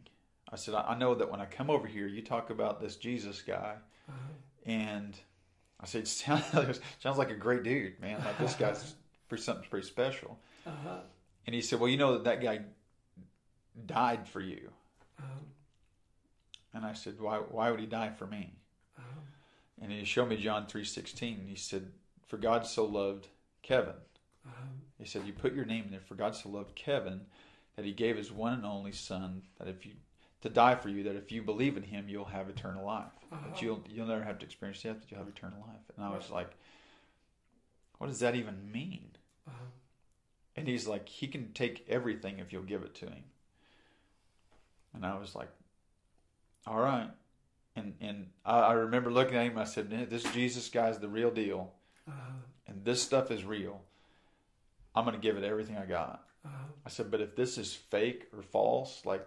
I 0.52 0.56
said, 0.58 0.74
I, 0.76 0.98
know 0.98 1.16
that 1.16 1.30
when 1.32 1.40
I 1.42 1.46
come 1.46 1.70
over 1.70 1.88
here, 1.88 2.08
you 2.08 2.22
talk 2.22 2.50
about 2.50 2.80
this 2.82 2.96
Jesus 2.98 3.42
guy, 3.42 3.76
Uh-huh. 4.10 4.18
and 4.66 5.18
I 5.80 5.86
said, 5.86 6.02
it 6.04 6.08
sounds, 6.08 6.44
sounds 7.00 7.18
like 7.18 7.30
a 7.30 7.36
great 7.36 7.64
dude, 7.64 8.00
man. 8.02 8.20
Like 8.26 8.38
this 8.38 8.56
guy's 8.56 8.96
pretty, 9.30 9.44
something 9.44 9.66
pretty 9.70 9.88
special. 9.88 10.38
Uh-huh. 10.66 11.00
And 11.46 11.54
he 11.56 11.62
said, 11.62 11.80
Well, 11.80 11.90
you 11.90 11.98
know 11.98 12.14
that 12.14 12.24
that 12.26 12.42
guy 12.42 12.62
died 13.86 14.28
for 14.28 14.42
you. 14.42 14.70
Um, 15.20 15.46
And 16.74 16.86
I 16.86 16.94
said, 16.94 17.20
Why, 17.20 17.38
why 17.38 17.72
would 17.72 17.80
he 17.80 17.86
die 17.86 18.10
for 18.10 18.28
me? 18.28 18.56
um, 18.98 19.04
And 19.82 19.92
he 19.92 20.04
showed 20.06 20.28
me 20.30 20.38
John 20.38 20.66
3.16. 20.66 21.40
And 21.40 21.50
he 21.50 21.56
said, 21.56 21.92
For 22.28 22.38
God 22.38 22.66
so 22.68 22.86
loved 22.86 23.28
Kevin. 23.64 23.94
um, 24.46 24.52
He 25.00 25.06
said, 25.06 25.26
You 25.26 25.34
put 25.34 25.54
your 25.54 25.66
name 25.66 25.86
in 25.86 25.92
there. 25.92 26.00
For 26.02 26.16
God 26.16 26.36
so 26.36 26.50
loved 26.50 26.76
Kevin 26.76 27.22
that 27.76 27.86
he 27.86 27.94
gave 27.94 28.18
his 28.18 28.32
one 28.32 28.54
and 28.54 28.66
only 28.66 28.92
son 28.92 29.44
that 29.60 29.68
if 29.68 29.86
you 29.86 29.94
to 30.42 30.50
die 30.50 30.76
for 30.76 30.90
you, 30.90 31.04
that 31.04 31.16
if 31.16 31.32
you 31.32 31.42
believe 31.42 31.78
in 31.78 31.84
him, 31.84 32.08
you'll 32.08 32.26
have 32.26 32.48
eternal 32.50 32.86
life. 32.86 33.06
Uh-huh. 33.32 33.48
That 33.50 33.62
you'll 33.62 33.84
you'll 33.90 34.08
never 34.08 34.24
have 34.24 34.40
to 34.40 34.46
experience 34.46 34.82
death, 34.84 34.98
but 35.00 35.10
you'll 35.12 35.20
have 35.20 35.30
eternal 35.30 35.60
life. 35.68 35.82
And 35.96 36.06
I 36.06 36.10
was 36.16 36.30
like, 36.30 36.52
What 37.98 38.08
does 38.08 38.20
that 38.20 38.36
even 38.36 38.72
mean? 38.72 39.10
uh-huh. 39.48 39.66
And 40.56 40.68
he's 40.68 40.88
like, 40.88 41.08
he 41.08 41.28
can 41.28 41.54
take 41.54 41.86
everything 41.88 42.40
if 42.40 42.52
you'll 42.52 42.64
give 42.64 42.82
it 42.82 42.96
to 42.96 43.06
him. 43.06 43.24
And 44.96 45.06
I 45.06 45.16
was 45.20 45.36
like, 45.36 45.50
all 46.66 46.80
right. 46.80 47.10
And 47.76 47.94
and 48.02 48.28
I, 48.44 48.60
I 48.60 48.74
remember 48.74 49.12
looking 49.12 49.36
at 49.38 49.46
him. 49.46 49.58
I 49.60 49.66
said, 49.66 49.92
this 50.10 50.24
Jesus 50.34 50.68
guy's 50.70 50.98
the 50.98 51.08
real 51.08 51.30
deal, 51.30 51.72
Uh-huh. 52.08 52.32
and 52.68 52.86
this 52.86 53.02
stuff 53.02 53.32
is 53.32 53.44
real. 53.44 53.82
I'm 54.96 55.06
gonna 55.06 55.18
give 55.18 55.38
it 55.38 55.44
everything 55.44 55.78
I 55.78 55.86
got. 55.86 56.24
Uh-huh. 56.46 56.56
I 56.86 56.90
said, 56.90 57.12
but 57.12 57.20
if 57.22 57.36
this 57.36 57.58
is 57.58 57.74
fake 57.74 58.28
or 58.36 58.42
false, 58.42 59.02
like 59.06 59.26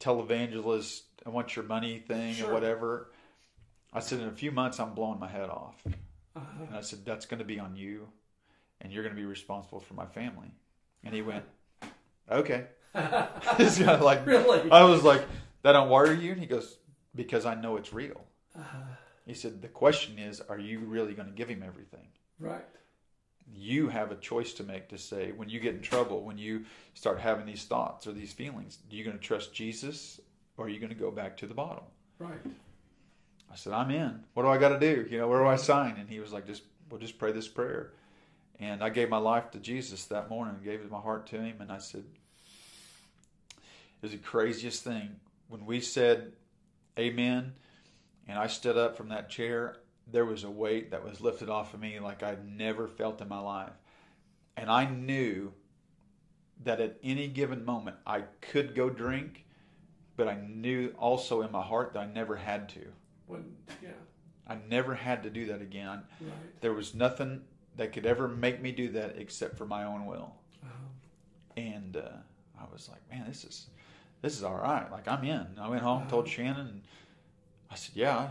televangelist, 0.00 1.02
I 1.26 1.30
want 1.30 1.56
your 1.56 1.64
money 1.64 1.98
thing 1.98 2.34
Sure. 2.34 2.50
or 2.50 2.54
whatever, 2.54 3.10
I 3.92 4.00
said, 4.00 4.20
in 4.20 4.28
a 4.28 4.32
few 4.32 4.50
months, 4.52 4.80
I'm 4.80 4.94
blowing 4.94 5.18
my 5.20 5.28
head 5.28 5.50
off. 5.50 5.82
Uh-huh. 6.34 6.64
And 6.68 6.76
I 6.76 6.80
said, 6.80 7.04
That's 7.04 7.26
going 7.26 7.40
to 7.40 7.44
be 7.44 7.58
on 7.58 7.76
you, 7.76 8.08
and 8.80 8.92
you're 8.92 9.02
going 9.02 9.14
to 9.14 9.20
be 9.20 9.26
responsible 9.26 9.80
for 9.80 9.94
my 9.94 10.06
family. 10.06 10.54
And 11.04 11.14
he 11.14 11.20
went, 11.22 11.44
Okay. 12.30 12.66
Kind 12.94 13.18
of 13.88 14.00
like, 14.02 14.26
Really? 14.26 14.70
I 14.70 14.84
was 14.84 15.02
like, 15.02 15.22
That 15.62 15.72
don't 15.72 15.90
worry 15.90 16.18
you? 16.18 16.32
And 16.32 16.40
he 16.40 16.46
goes, 16.46 16.78
Because 17.14 17.44
I 17.44 17.54
know 17.54 17.76
it's 17.76 17.92
real. 17.92 18.24
Uh-huh. 18.58 18.78
He 19.26 19.34
said, 19.34 19.62
the 19.62 19.68
question 19.68 20.18
is, 20.18 20.40
are 20.40 20.58
you 20.58 20.80
really 20.80 21.14
going 21.14 21.28
to 21.28 21.34
give 21.34 21.48
him 21.48 21.62
everything? 21.64 22.08
Right. 22.40 22.64
You 23.54 23.88
have 23.88 24.10
a 24.10 24.16
choice 24.16 24.52
to 24.54 24.64
make 24.64 24.88
to 24.88 24.98
say, 24.98 25.32
when 25.32 25.48
you 25.48 25.60
get 25.60 25.74
in 25.74 25.82
trouble, 25.82 26.22
when 26.22 26.38
you 26.38 26.64
start 26.94 27.20
having 27.20 27.46
these 27.46 27.64
thoughts 27.64 28.06
or 28.06 28.12
these 28.12 28.32
feelings, 28.32 28.78
are 28.90 28.94
you 28.94 29.04
going 29.04 29.16
to 29.16 29.22
trust 29.22 29.54
Jesus 29.54 30.20
or 30.56 30.66
are 30.66 30.68
you 30.68 30.80
going 30.80 30.92
to 30.92 30.98
go 30.98 31.10
back 31.10 31.36
to 31.38 31.46
the 31.46 31.54
bottle? 31.54 31.90
Right. 32.18 32.40
I 33.50 33.54
said, 33.54 33.72
I'm 33.72 33.90
in. 33.90 34.20
What 34.34 34.44
do 34.44 34.48
I 34.48 34.58
got 34.58 34.70
to 34.70 34.80
do? 34.80 35.06
You 35.10 35.18
know, 35.18 35.28
where 35.28 35.40
do 35.40 35.46
I 35.46 35.56
sign? 35.56 35.96
And 35.98 36.08
he 36.08 36.20
was 36.20 36.32
like, 36.32 36.46
just, 36.46 36.62
we'll 36.90 37.00
just 37.00 37.18
pray 37.18 37.32
this 37.32 37.48
prayer. 37.48 37.92
And 38.58 38.82
I 38.82 38.90
gave 38.90 39.08
my 39.08 39.18
life 39.18 39.50
to 39.52 39.58
Jesus 39.58 40.04
that 40.06 40.30
morning, 40.30 40.56
gave 40.64 40.88
my 40.90 41.00
heart 41.00 41.26
to 41.28 41.40
him. 41.40 41.60
And 41.60 41.70
I 41.70 41.78
said, 41.78 42.04
it 43.50 44.02
was 44.02 44.12
the 44.12 44.18
craziest 44.18 44.82
thing. 44.82 45.16
When 45.48 45.66
we 45.66 45.80
said 45.80 46.32
amen, 46.98 47.52
and 48.26 48.38
I 48.38 48.46
stood 48.46 48.76
up 48.76 48.96
from 48.96 49.08
that 49.08 49.30
chair, 49.30 49.76
there 50.10 50.24
was 50.24 50.44
a 50.44 50.50
weight 50.50 50.90
that 50.90 51.04
was 51.04 51.20
lifted 51.20 51.48
off 51.48 51.74
of 51.74 51.80
me 51.80 51.98
like 52.00 52.22
I'd 52.22 52.46
never 52.46 52.88
felt 52.88 53.20
in 53.20 53.28
my 53.28 53.40
life. 53.40 53.72
And 54.56 54.70
I 54.70 54.84
knew 54.84 55.52
that 56.64 56.80
at 56.80 56.98
any 57.02 57.28
given 57.28 57.64
moment 57.64 57.96
I 58.06 58.22
could 58.40 58.74
go 58.74 58.90
drink, 58.90 59.44
but 60.16 60.28
I 60.28 60.36
knew 60.36 60.94
also 60.98 61.42
in 61.42 61.50
my 61.50 61.62
heart 61.62 61.94
that 61.94 62.00
I 62.00 62.06
never 62.06 62.36
had 62.36 62.68
to. 62.70 62.86
When, 63.26 63.56
yeah. 63.82 63.90
I 64.46 64.58
never 64.68 64.94
had 64.94 65.22
to 65.22 65.30
do 65.30 65.46
that 65.46 65.62
again. 65.62 66.02
Right. 66.20 66.60
There 66.60 66.72
was 66.72 66.94
nothing 66.94 67.42
that 67.76 67.92
could 67.92 68.06
ever 68.06 68.28
make 68.28 68.60
me 68.60 68.72
do 68.72 68.90
that 68.90 69.16
except 69.16 69.56
for 69.56 69.66
my 69.66 69.84
own 69.84 70.06
will. 70.06 70.34
Uh-huh. 70.62 70.72
And 71.56 71.96
uh, 71.96 72.08
I 72.60 72.64
was 72.72 72.88
like, 72.90 73.00
man, 73.10 73.26
this 73.26 73.44
is 73.44 73.66
this 74.20 74.36
is 74.36 74.44
all 74.44 74.56
right. 74.56 74.90
Like 74.90 75.08
I'm 75.08 75.24
in. 75.24 75.46
I 75.60 75.68
went 75.68 75.82
home, 75.82 76.06
told 76.08 76.28
Shannon, 76.28 76.68
and 76.68 76.82
I 77.72 77.74
said, 77.74 77.96
yeah, 77.96 78.28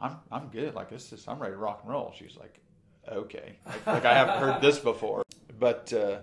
I'm 0.00 0.16
I'm 0.30 0.48
good. 0.48 0.74
Like 0.74 0.88
this 0.88 1.12
is 1.12 1.26
I'm 1.26 1.38
ready 1.40 1.54
to 1.54 1.58
rock 1.58 1.80
and 1.82 1.90
roll. 1.92 2.14
She's 2.16 2.36
like, 2.38 2.60
okay. 3.10 3.56
Like, 3.66 3.86
like 3.86 4.04
I 4.04 4.14
haven't 4.14 4.38
heard 4.38 4.62
this 4.62 4.78
before. 4.78 5.24
But 5.58 5.92
uh, 5.92 6.18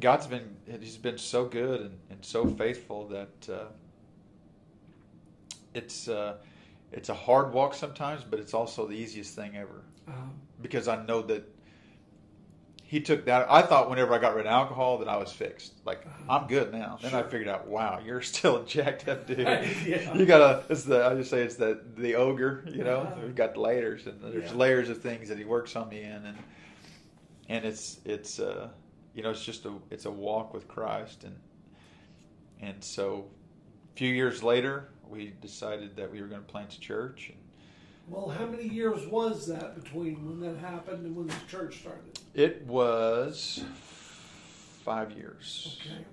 God's 0.00 0.26
been 0.26 0.56
He's 0.80 0.96
been 0.96 1.18
so 1.18 1.44
good 1.44 1.80
and, 1.82 1.98
and 2.10 2.24
so 2.24 2.46
faithful 2.46 3.08
that 3.08 3.48
uh, 3.50 3.64
it's 5.74 6.08
uh, 6.08 6.36
it's 6.92 7.08
a 7.08 7.14
hard 7.14 7.52
walk 7.52 7.74
sometimes, 7.74 8.24
but 8.28 8.40
it's 8.40 8.54
also 8.54 8.86
the 8.86 8.94
easiest 8.94 9.34
thing 9.36 9.56
ever 9.56 9.84
Um, 10.08 10.32
because 10.60 10.88
I 10.88 11.04
know 11.06 11.22
that 11.22 11.44
he 12.90 13.00
took 13.02 13.26
that. 13.26 13.46
I 13.50 13.60
thought 13.60 13.90
whenever 13.90 14.14
I 14.14 14.18
got 14.18 14.34
rid 14.34 14.46
of 14.46 14.50
alcohol 14.52 14.96
that 14.98 15.08
I 15.08 15.18
was 15.18 15.30
fixed. 15.30 15.74
Like 15.84 16.06
I'm 16.28 16.46
good 16.46 16.72
now. 16.72 16.98
Then 17.02 17.14
I 17.14 17.22
figured 17.22 17.46
out, 17.46 17.66
wow, 17.68 18.00
you're 18.04 18.22
still 18.34 18.62
a 18.62 18.64
jacked 18.64 19.06
up 19.08 19.26
dude. 19.26 19.40
Yeah. 19.86 20.14
You 20.14 20.24
gotta. 20.24 20.64
It's 20.70 20.84
the. 20.84 21.04
I 21.06 21.14
just 21.14 21.28
say 21.30 21.42
it's 21.42 21.56
the 21.56 21.80
the 21.96 22.14
ogre. 22.14 22.64
You 22.66 22.84
know, 22.84 23.00
Uh-huh. 23.00 23.20
we've 23.24 23.34
got 23.34 23.56
layers 23.58 24.06
and 24.06 24.18
there's 24.22 24.50
Yeah. 24.50 24.56
layers 24.56 24.88
of 24.88 25.02
things 25.02 25.28
that 25.28 25.36
he 25.38 25.44
works 25.44 25.76
on 25.76 25.88
me 25.90 26.00
in, 26.02 26.24
and 26.24 26.38
and 27.50 27.64
it's 27.66 28.00
it's 28.06 28.40
uh 28.40 28.68
you 29.14 29.22
know 29.22 29.30
it's 29.30 29.44
just 29.44 29.66
a 29.66 29.72
it's 29.90 30.06
a 30.06 30.10
walk 30.10 30.54
with 30.54 30.66
Christ, 30.66 31.24
and 31.24 31.36
and 32.60 32.82
so 32.82 33.26
a 33.94 33.98
few 33.98 34.12
years 34.14 34.42
later 34.42 34.88
we 35.06 35.34
decided 35.42 35.94
that 35.96 36.10
we 36.10 36.20
were 36.22 36.26
going 36.28 36.40
to 36.42 36.46
plant 36.46 36.72
a 36.74 36.80
church. 36.80 37.28
And, 37.30 37.38
well, 38.10 38.28
how 38.28 38.46
many 38.46 38.68
years 38.68 39.06
was 39.06 39.46
that 39.46 39.82
between 39.82 40.26
when 40.26 40.40
that 40.40 40.58
happened 40.58 41.04
and 41.06 41.14
when 41.16 41.26
the 41.26 41.34
church 41.48 41.80
started? 41.80 42.18
It 42.34 42.62
was 42.66 43.64
five 44.84 45.12
years. 45.12 45.78
Okay. 45.80 46.04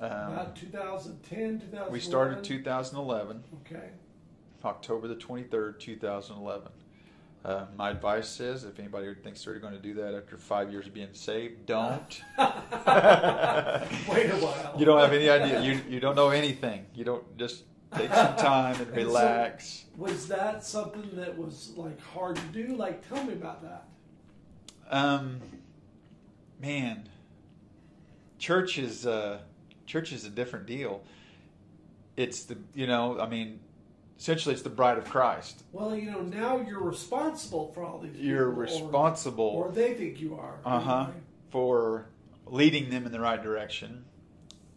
Um, 0.00 0.32
About 0.32 0.56
2010, 0.56 1.60
2011. 1.60 1.92
we 1.92 2.00
started 2.00 2.44
2011, 2.44 3.42
Okay. 3.66 3.88
October 4.64 5.08
the 5.08 5.16
23rd, 5.16 5.78
2011. 5.80 6.68
Uh, 7.44 7.64
my 7.76 7.90
advice 7.90 8.40
is 8.40 8.64
if 8.64 8.78
anybody 8.78 9.14
thinks 9.14 9.44
they're 9.44 9.58
going 9.58 9.72
to 9.72 9.78
do 9.78 9.94
that 9.94 10.14
after 10.14 10.36
five 10.36 10.70
years 10.70 10.86
of 10.86 10.92
being 10.94 11.08
saved, 11.12 11.64
don't. 11.66 12.22
Wait 12.38 12.44
a 14.30 14.38
while. 14.40 14.74
you 14.76 14.84
don't 14.84 14.98
have 15.00 15.12
any 15.12 15.28
idea. 15.28 15.60
You, 15.62 15.80
you 15.88 16.00
don't 16.00 16.16
know 16.16 16.30
anything. 16.30 16.84
You 16.94 17.04
don't 17.04 17.36
just 17.38 17.62
take 17.96 18.12
some 18.12 18.36
time 18.36 18.76
and 18.76 18.80
And 18.88 18.90
so- 18.90 18.94
relax. 18.96 19.84
Was 19.96 20.28
that 20.28 20.64
something 20.64 21.10
that 21.14 21.36
was 21.36 21.72
like 21.76 22.00
hard 22.00 22.36
to 22.36 22.42
do? 22.52 22.76
Like, 22.76 23.06
tell 23.08 23.24
me 23.24 23.32
about 23.32 23.62
that. 23.62 23.88
Um, 24.90 25.40
man, 26.62 27.08
church 28.38 28.78
is 28.78 29.06
uh, 29.06 29.38
church 29.86 30.12
is 30.12 30.24
a 30.24 30.30
different 30.30 30.66
deal. 30.66 31.02
It's 32.16 32.44
the 32.44 32.56
you 32.74 32.86
know 32.86 33.18
I 33.20 33.28
mean, 33.28 33.60
essentially 34.18 34.52
it's 34.54 34.62
the 34.62 34.70
bride 34.70 34.98
of 34.98 35.04
Christ. 35.06 35.62
Well, 35.72 35.96
you 35.96 36.10
know, 36.10 36.20
now 36.20 36.58
you're 36.60 36.82
responsible 36.82 37.72
for 37.74 37.82
all 37.82 37.98
these. 37.98 38.16
You're 38.16 38.48
people, 38.50 38.62
responsible. 38.62 39.44
or, 39.44 39.70
they 39.70 39.94
think 39.94 40.20
you 40.20 40.36
are. 40.36 40.58
uh 40.64 40.80
huh, 40.80 41.06
for 41.50 42.06
leading 42.46 42.90
them 42.90 43.04
in 43.06 43.12
the 43.12 43.20
right 43.20 43.42
direction. 43.42 44.04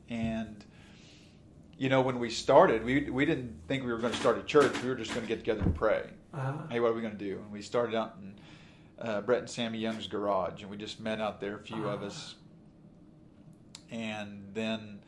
And 0.09 0.63
you 1.77 1.89
know, 1.89 2.01
when 2.01 2.19
we 2.19 2.29
started, 2.29 2.83
we 2.83 3.09
we 3.09 3.25
didn't 3.25 3.55
think 3.67 3.83
we 3.83 3.91
were 3.91 3.97
going 3.97 4.13
to 4.13 4.19
start 4.19 4.37
a 4.37 4.43
church. 4.43 4.81
We 4.83 4.89
were 4.89 4.95
just 4.95 5.11
going 5.13 5.23
to 5.25 5.27
get 5.27 5.39
together 5.39 5.61
and 5.63 5.75
pray. 5.75 6.09
Uh-huh. 6.33 6.53
Hey, 6.69 6.79
what 6.79 6.91
are 6.91 6.93
we 6.93 7.01
going 7.01 7.17
to 7.17 7.25
do? 7.25 7.37
And 7.39 7.51
we 7.51 7.61
started 7.61 7.95
out 7.95 8.15
in 8.21 8.35
uh, 8.99 9.21
Brett 9.21 9.39
and 9.39 9.49
Sammy 9.49 9.79
Young's 9.79 10.07
garage, 10.07 10.61
and 10.61 10.69
we 10.69 10.77
just 10.77 10.99
met 10.99 11.19
out 11.19 11.41
there, 11.41 11.55
a 11.57 11.59
few 11.59 11.87
of 11.87 12.03
Ah. 12.03 12.05
us. 12.07 12.35
And 13.91 14.49
then 14.53 14.99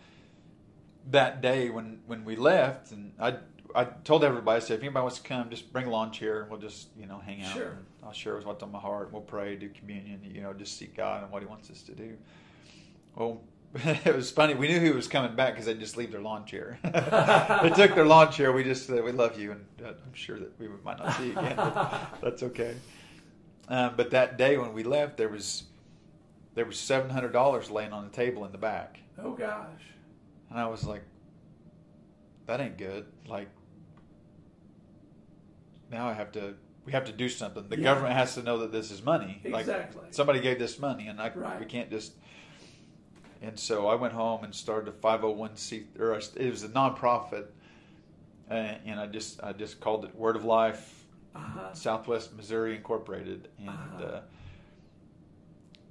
that 1.11 1.41
day 1.41 1.69
when 1.69 1.99
when 2.05 2.25
we 2.25 2.35
left, 2.35 2.91
and 2.91 3.13
I 3.19 3.37
I 3.75 3.85
told 3.85 4.23
everybody, 4.23 4.57
I 4.57 4.59
said, 4.59 4.75
if 4.75 4.81
anybody 4.81 5.01
wants 5.03 5.17
to 5.19 5.23
come, 5.27 5.49
just 5.49 5.71
bring 5.71 5.85
a 5.87 5.89
lawn 5.89 6.11
chair, 6.11 6.41
and 6.41 6.51
we'll 6.51 6.59
just 6.59 6.89
you 6.97 7.05
know 7.05 7.19
hang 7.19 7.41
out. 7.43 7.53
Sure. 7.53 7.77
I'll 8.03 8.11
share 8.13 8.37
what's 8.39 8.61
on 8.63 8.71
my 8.71 8.79
heart. 8.79 9.11
We'll 9.13 9.21
pray, 9.21 9.55
do 9.55 9.69
communion, 9.69 10.19
you 10.23 10.41
know, 10.41 10.51
just 10.53 10.77
seek 10.77 10.95
God 10.97 11.23
and 11.23 11.31
what 11.31 11.41
He 11.41 11.47
wants 11.47 11.69
us 11.71 11.81
to 11.83 11.93
do. 11.93 12.17
Well, 13.15 13.41
it 14.05 14.15
was 14.15 14.29
funny. 14.29 14.53
We 14.53 14.67
knew 14.67 14.79
He 14.79 14.91
was 14.91 15.07
coming 15.07 15.35
back 15.35 15.53
because 15.53 15.65
they'd 15.65 15.79
just 15.79 15.97
leave 15.97 16.11
their 16.11 16.21
lawn 16.21 16.45
chair. 16.45 16.77
they 16.83 17.71
took 17.75 17.95
their 17.95 18.05
lawn 18.05 18.31
chair. 18.31 18.51
We 18.53 18.63
just 18.63 18.85
said, 18.87 19.03
"We 19.03 19.11
love 19.11 19.39
you," 19.39 19.51
and 19.51 19.65
uh, 19.83 19.89
I'm 19.89 20.13
sure 20.13 20.37
that 20.37 20.59
we 20.59 20.67
might 20.83 20.99
not 20.99 21.15
see 21.17 21.27
you 21.27 21.31
again. 21.39 21.55
But 21.55 22.11
that's 22.21 22.43
okay. 22.43 22.75
Um, 23.69 23.93
but 23.97 24.11
that 24.11 24.37
day 24.37 24.57
when 24.57 24.73
we 24.73 24.83
left, 24.83 25.17
there 25.17 25.29
was 25.29 25.63
there 26.53 26.65
was 26.65 26.77
seven 26.79 27.09
hundred 27.09 27.33
dollars 27.33 27.71
laying 27.71 27.93
on 27.93 28.03
the 28.03 28.11
table 28.11 28.45
in 28.45 28.51
the 28.51 28.57
back, 28.59 28.99
Oh 29.17 29.31
gosh. 29.31 29.81
and 30.51 30.59
I 30.59 30.67
was 30.67 30.83
like, 30.83 31.01
"That 32.45 32.61
ain't 32.61 32.77
good." 32.77 33.05
Like 33.27 33.49
now 35.91 36.07
I 36.07 36.13
have 36.13 36.31
to. 36.33 36.53
We 36.85 36.91
have 36.91 37.05
to 37.05 37.13
do 37.13 37.29
something. 37.29 37.69
The 37.69 37.77
Yeah. 37.77 37.83
government 37.83 38.13
has 38.15 38.35
to 38.35 38.43
know 38.43 38.57
that 38.59 38.71
this 38.73 38.91
is 38.91 39.01
money. 39.01 39.39
Exactly. 39.45 40.01
Like 40.03 40.13
somebody 40.13 40.41
gave 40.41 40.59
this 40.59 40.77
money, 40.79 41.07
and 41.07 41.19
I 41.21 41.31
Right. 41.33 41.59
we 41.59 41.65
can't 41.65 41.89
just. 41.89 42.13
And 43.43 43.59
so 43.59 43.87
I 43.87 43.95
went 43.95 44.13
home 44.13 44.45
and 44.45 44.55
started 44.55 44.87
a 44.87 44.93
five 44.93 45.19
hundred 45.19 45.33
one 45.35 45.55
c 45.57 45.83
or 45.99 46.13
it 46.13 46.49
was 46.49 46.63
a 46.63 46.69
nonprofit, 46.69 47.47
uh, 48.49 48.53
and 48.53 48.99
I 48.99 49.05
just 49.07 49.43
I 49.43 49.51
just 49.51 49.81
called 49.81 50.05
it 50.05 50.15
Word 50.15 50.37
of 50.37 50.45
Life 50.45 51.05
Uh-huh. 51.35 51.73
Southwest 51.73 52.33
Missouri 52.35 52.75
Incorporated, 52.75 53.49
and 53.59 53.69
Uh-huh. 53.69 54.03
uh, 54.05 54.21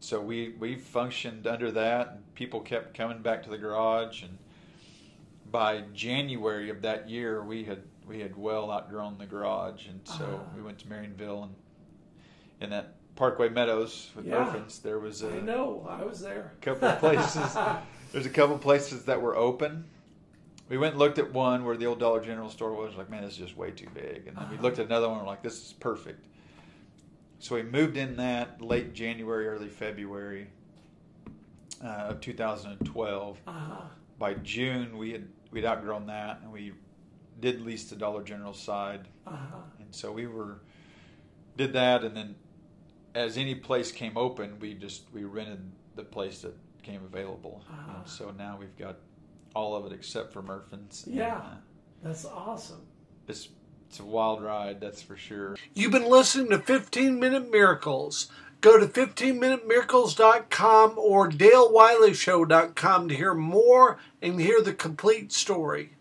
so 0.00 0.20
we 0.20 0.54
we 0.58 0.76
functioned 0.76 1.46
under 1.46 1.70
that. 1.72 2.08
And 2.12 2.34
people 2.34 2.60
kept 2.60 2.94
coming 2.96 3.20
back 3.20 3.42
to 3.42 3.50
the 3.50 3.58
garage, 3.58 4.22
and 4.22 4.38
by 5.50 5.82
January 5.92 6.70
of 6.70 6.80
that 6.82 7.10
year, 7.10 7.44
we 7.44 7.64
had 7.64 7.82
we 8.06 8.20
had 8.20 8.34
well 8.34 8.70
outgrown 8.72 9.18
the 9.18 9.26
garage, 9.26 9.88
and 9.88 10.00
so 10.08 10.24
Uh-huh. 10.24 10.56
we 10.56 10.62
went 10.62 10.78
to 10.78 10.86
Marionville, 10.86 11.42
and 11.44 11.54
in 12.62 12.70
that 12.70 12.94
Parkway 13.16 13.48
Meadows 13.48 14.10
with 14.14 14.26
Yeah. 14.26 14.44
Murphins, 14.44 14.78
there 14.78 14.98
was 14.98 15.22
a 15.22 15.30
I 15.30 15.40
know. 15.40 15.86
I 15.88 16.04
was 16.04 16.20
there. 16.20 16.52
A 16.60 16.64
couple 16.64 16.88
of 16.88 16.98
places. 16.98 17.56
There's 18.12 18.26
a 18.26 18.30
couple 18.30 18.58
places 18.58 19.04
that 19.04 19.20
were 19.20 19.36
open. 19.36 19.84
We 20.68 20.78
went 20.78 20.92
and 20.92 20.98
looked 20.98 21.18
at 21.18 21.32
one 21.32 21.64
where 21.64 21.76
the 21.76 21.86
old 21.86 21.98
Dollar 21.98 22.24
General 22.24 22.48
store 22.48 22.72
was. 22.72 22.94
Like, 22.94 23.10
man, 23.10 23.22
this 23.22 23.32
is 23.32 23.38
just 23.38 23.56
way 23.56 23.70
too 23.70 23.88
big. 23.94 24.26
And 24.26 24.36
then 24.36 24.50
we 24.50 24.56
looked 24.58 24.78
at 24.78 24.86
another 24.86 25.08
one. 25.08 25.18
We're 25.18 25.26
like, 25.26 25.42
this 25.42 25.66
is 25.66 25.72
perfect. 25.74 26.26
So 27.38 27.56
we 27.56 27.62
moved 27.62 27.96
in 27.96 28.16
that 28.16 28.62
late 28.62 28.94
January, 28.94 29.48
early 29.48 29.68
February 29.68 30.46
uh, 31.82 31.86
of 31.88 32.20
2012. 32.20 33.38
Uh-huh. 33.46 33.80
By 34.18 34.34
June, 34.34 34.96
we 34.96 35.12
had 35.12 35.26
we'd 35.50 35.64
outgrown 35.64 36.06
that, 36.06 36.40
and 36.42 36.52
we 36.52 36.72
did 37.40 37.60
lease 37.66 37.84
the 37.90 37.96
Dollar 37.96 38.22
General 38.22 38.54
side. 38.54 39.08
Uh-huh. 39.26 39.56
And 39.80 39.94
so 39.94 40.12
we 40.12 40.26
were 40.26 40.60
did 41.56 41.72
that, 41.72 42.04
and 42.04 42.16
then 42.16 42.34
as 43.14 43.36
any 43.36 43.54
place 43.54 43.92
came 43.92 44.16
open, 44.16 44.58
we 44.60 44.74
just 44.74 45.02
we 45.12 45.24
rented 45.24 45.60
the 45.96 46.02
place 46.04 46.40
that 46.42 46.54
came 46.82 47.02
available. 47.04 47.62
Ah. 47.70 47.96
And 47.98 48.08
so 48.08 48.30
now 48.36 48.56
we've 48.58 48.76
got 48.76 48.96
all 49.54 49.74
of 49.76 49.84
it 49.86 49.92
except 49.92 50.32
for 50.32 50.42
Murphin's. 50.42 51.06
And, 51.06 51.14
Yeah. 51.16 51.36
uh, 51.36 51.54
That's 52.02 52.24
awesome. 52.24 52.80
it's 53.28 53.48
it's 53.88 54.00
a 54.00 54.04
wild 54.04 54.42
ride, 54.42 54.80
that's 54.80 55.02
for 55.02 55.16
sure. 55.16 55.54
You've 55.74 55.92
been 55.92 56.08
listening 56.08 56.48
to 56.50 56.58
15 56.58 57.20
Minute 57.20 57.50
Miracles. 57.50 58.28
Go 58.62 58.78
to 58.78 58.86
15minutemiracles.com 58.86 60.94
or 60.96 61.28
DaleWileyShow.com 61.28 63.08
to 63.08 63.14
hear 63.14 63.34
more 63.34 63.98
and 64.22 64.40
hear 64.40 64.62
the 64.62 64.72
complete 64.72 65.32
story. 65.32 65.96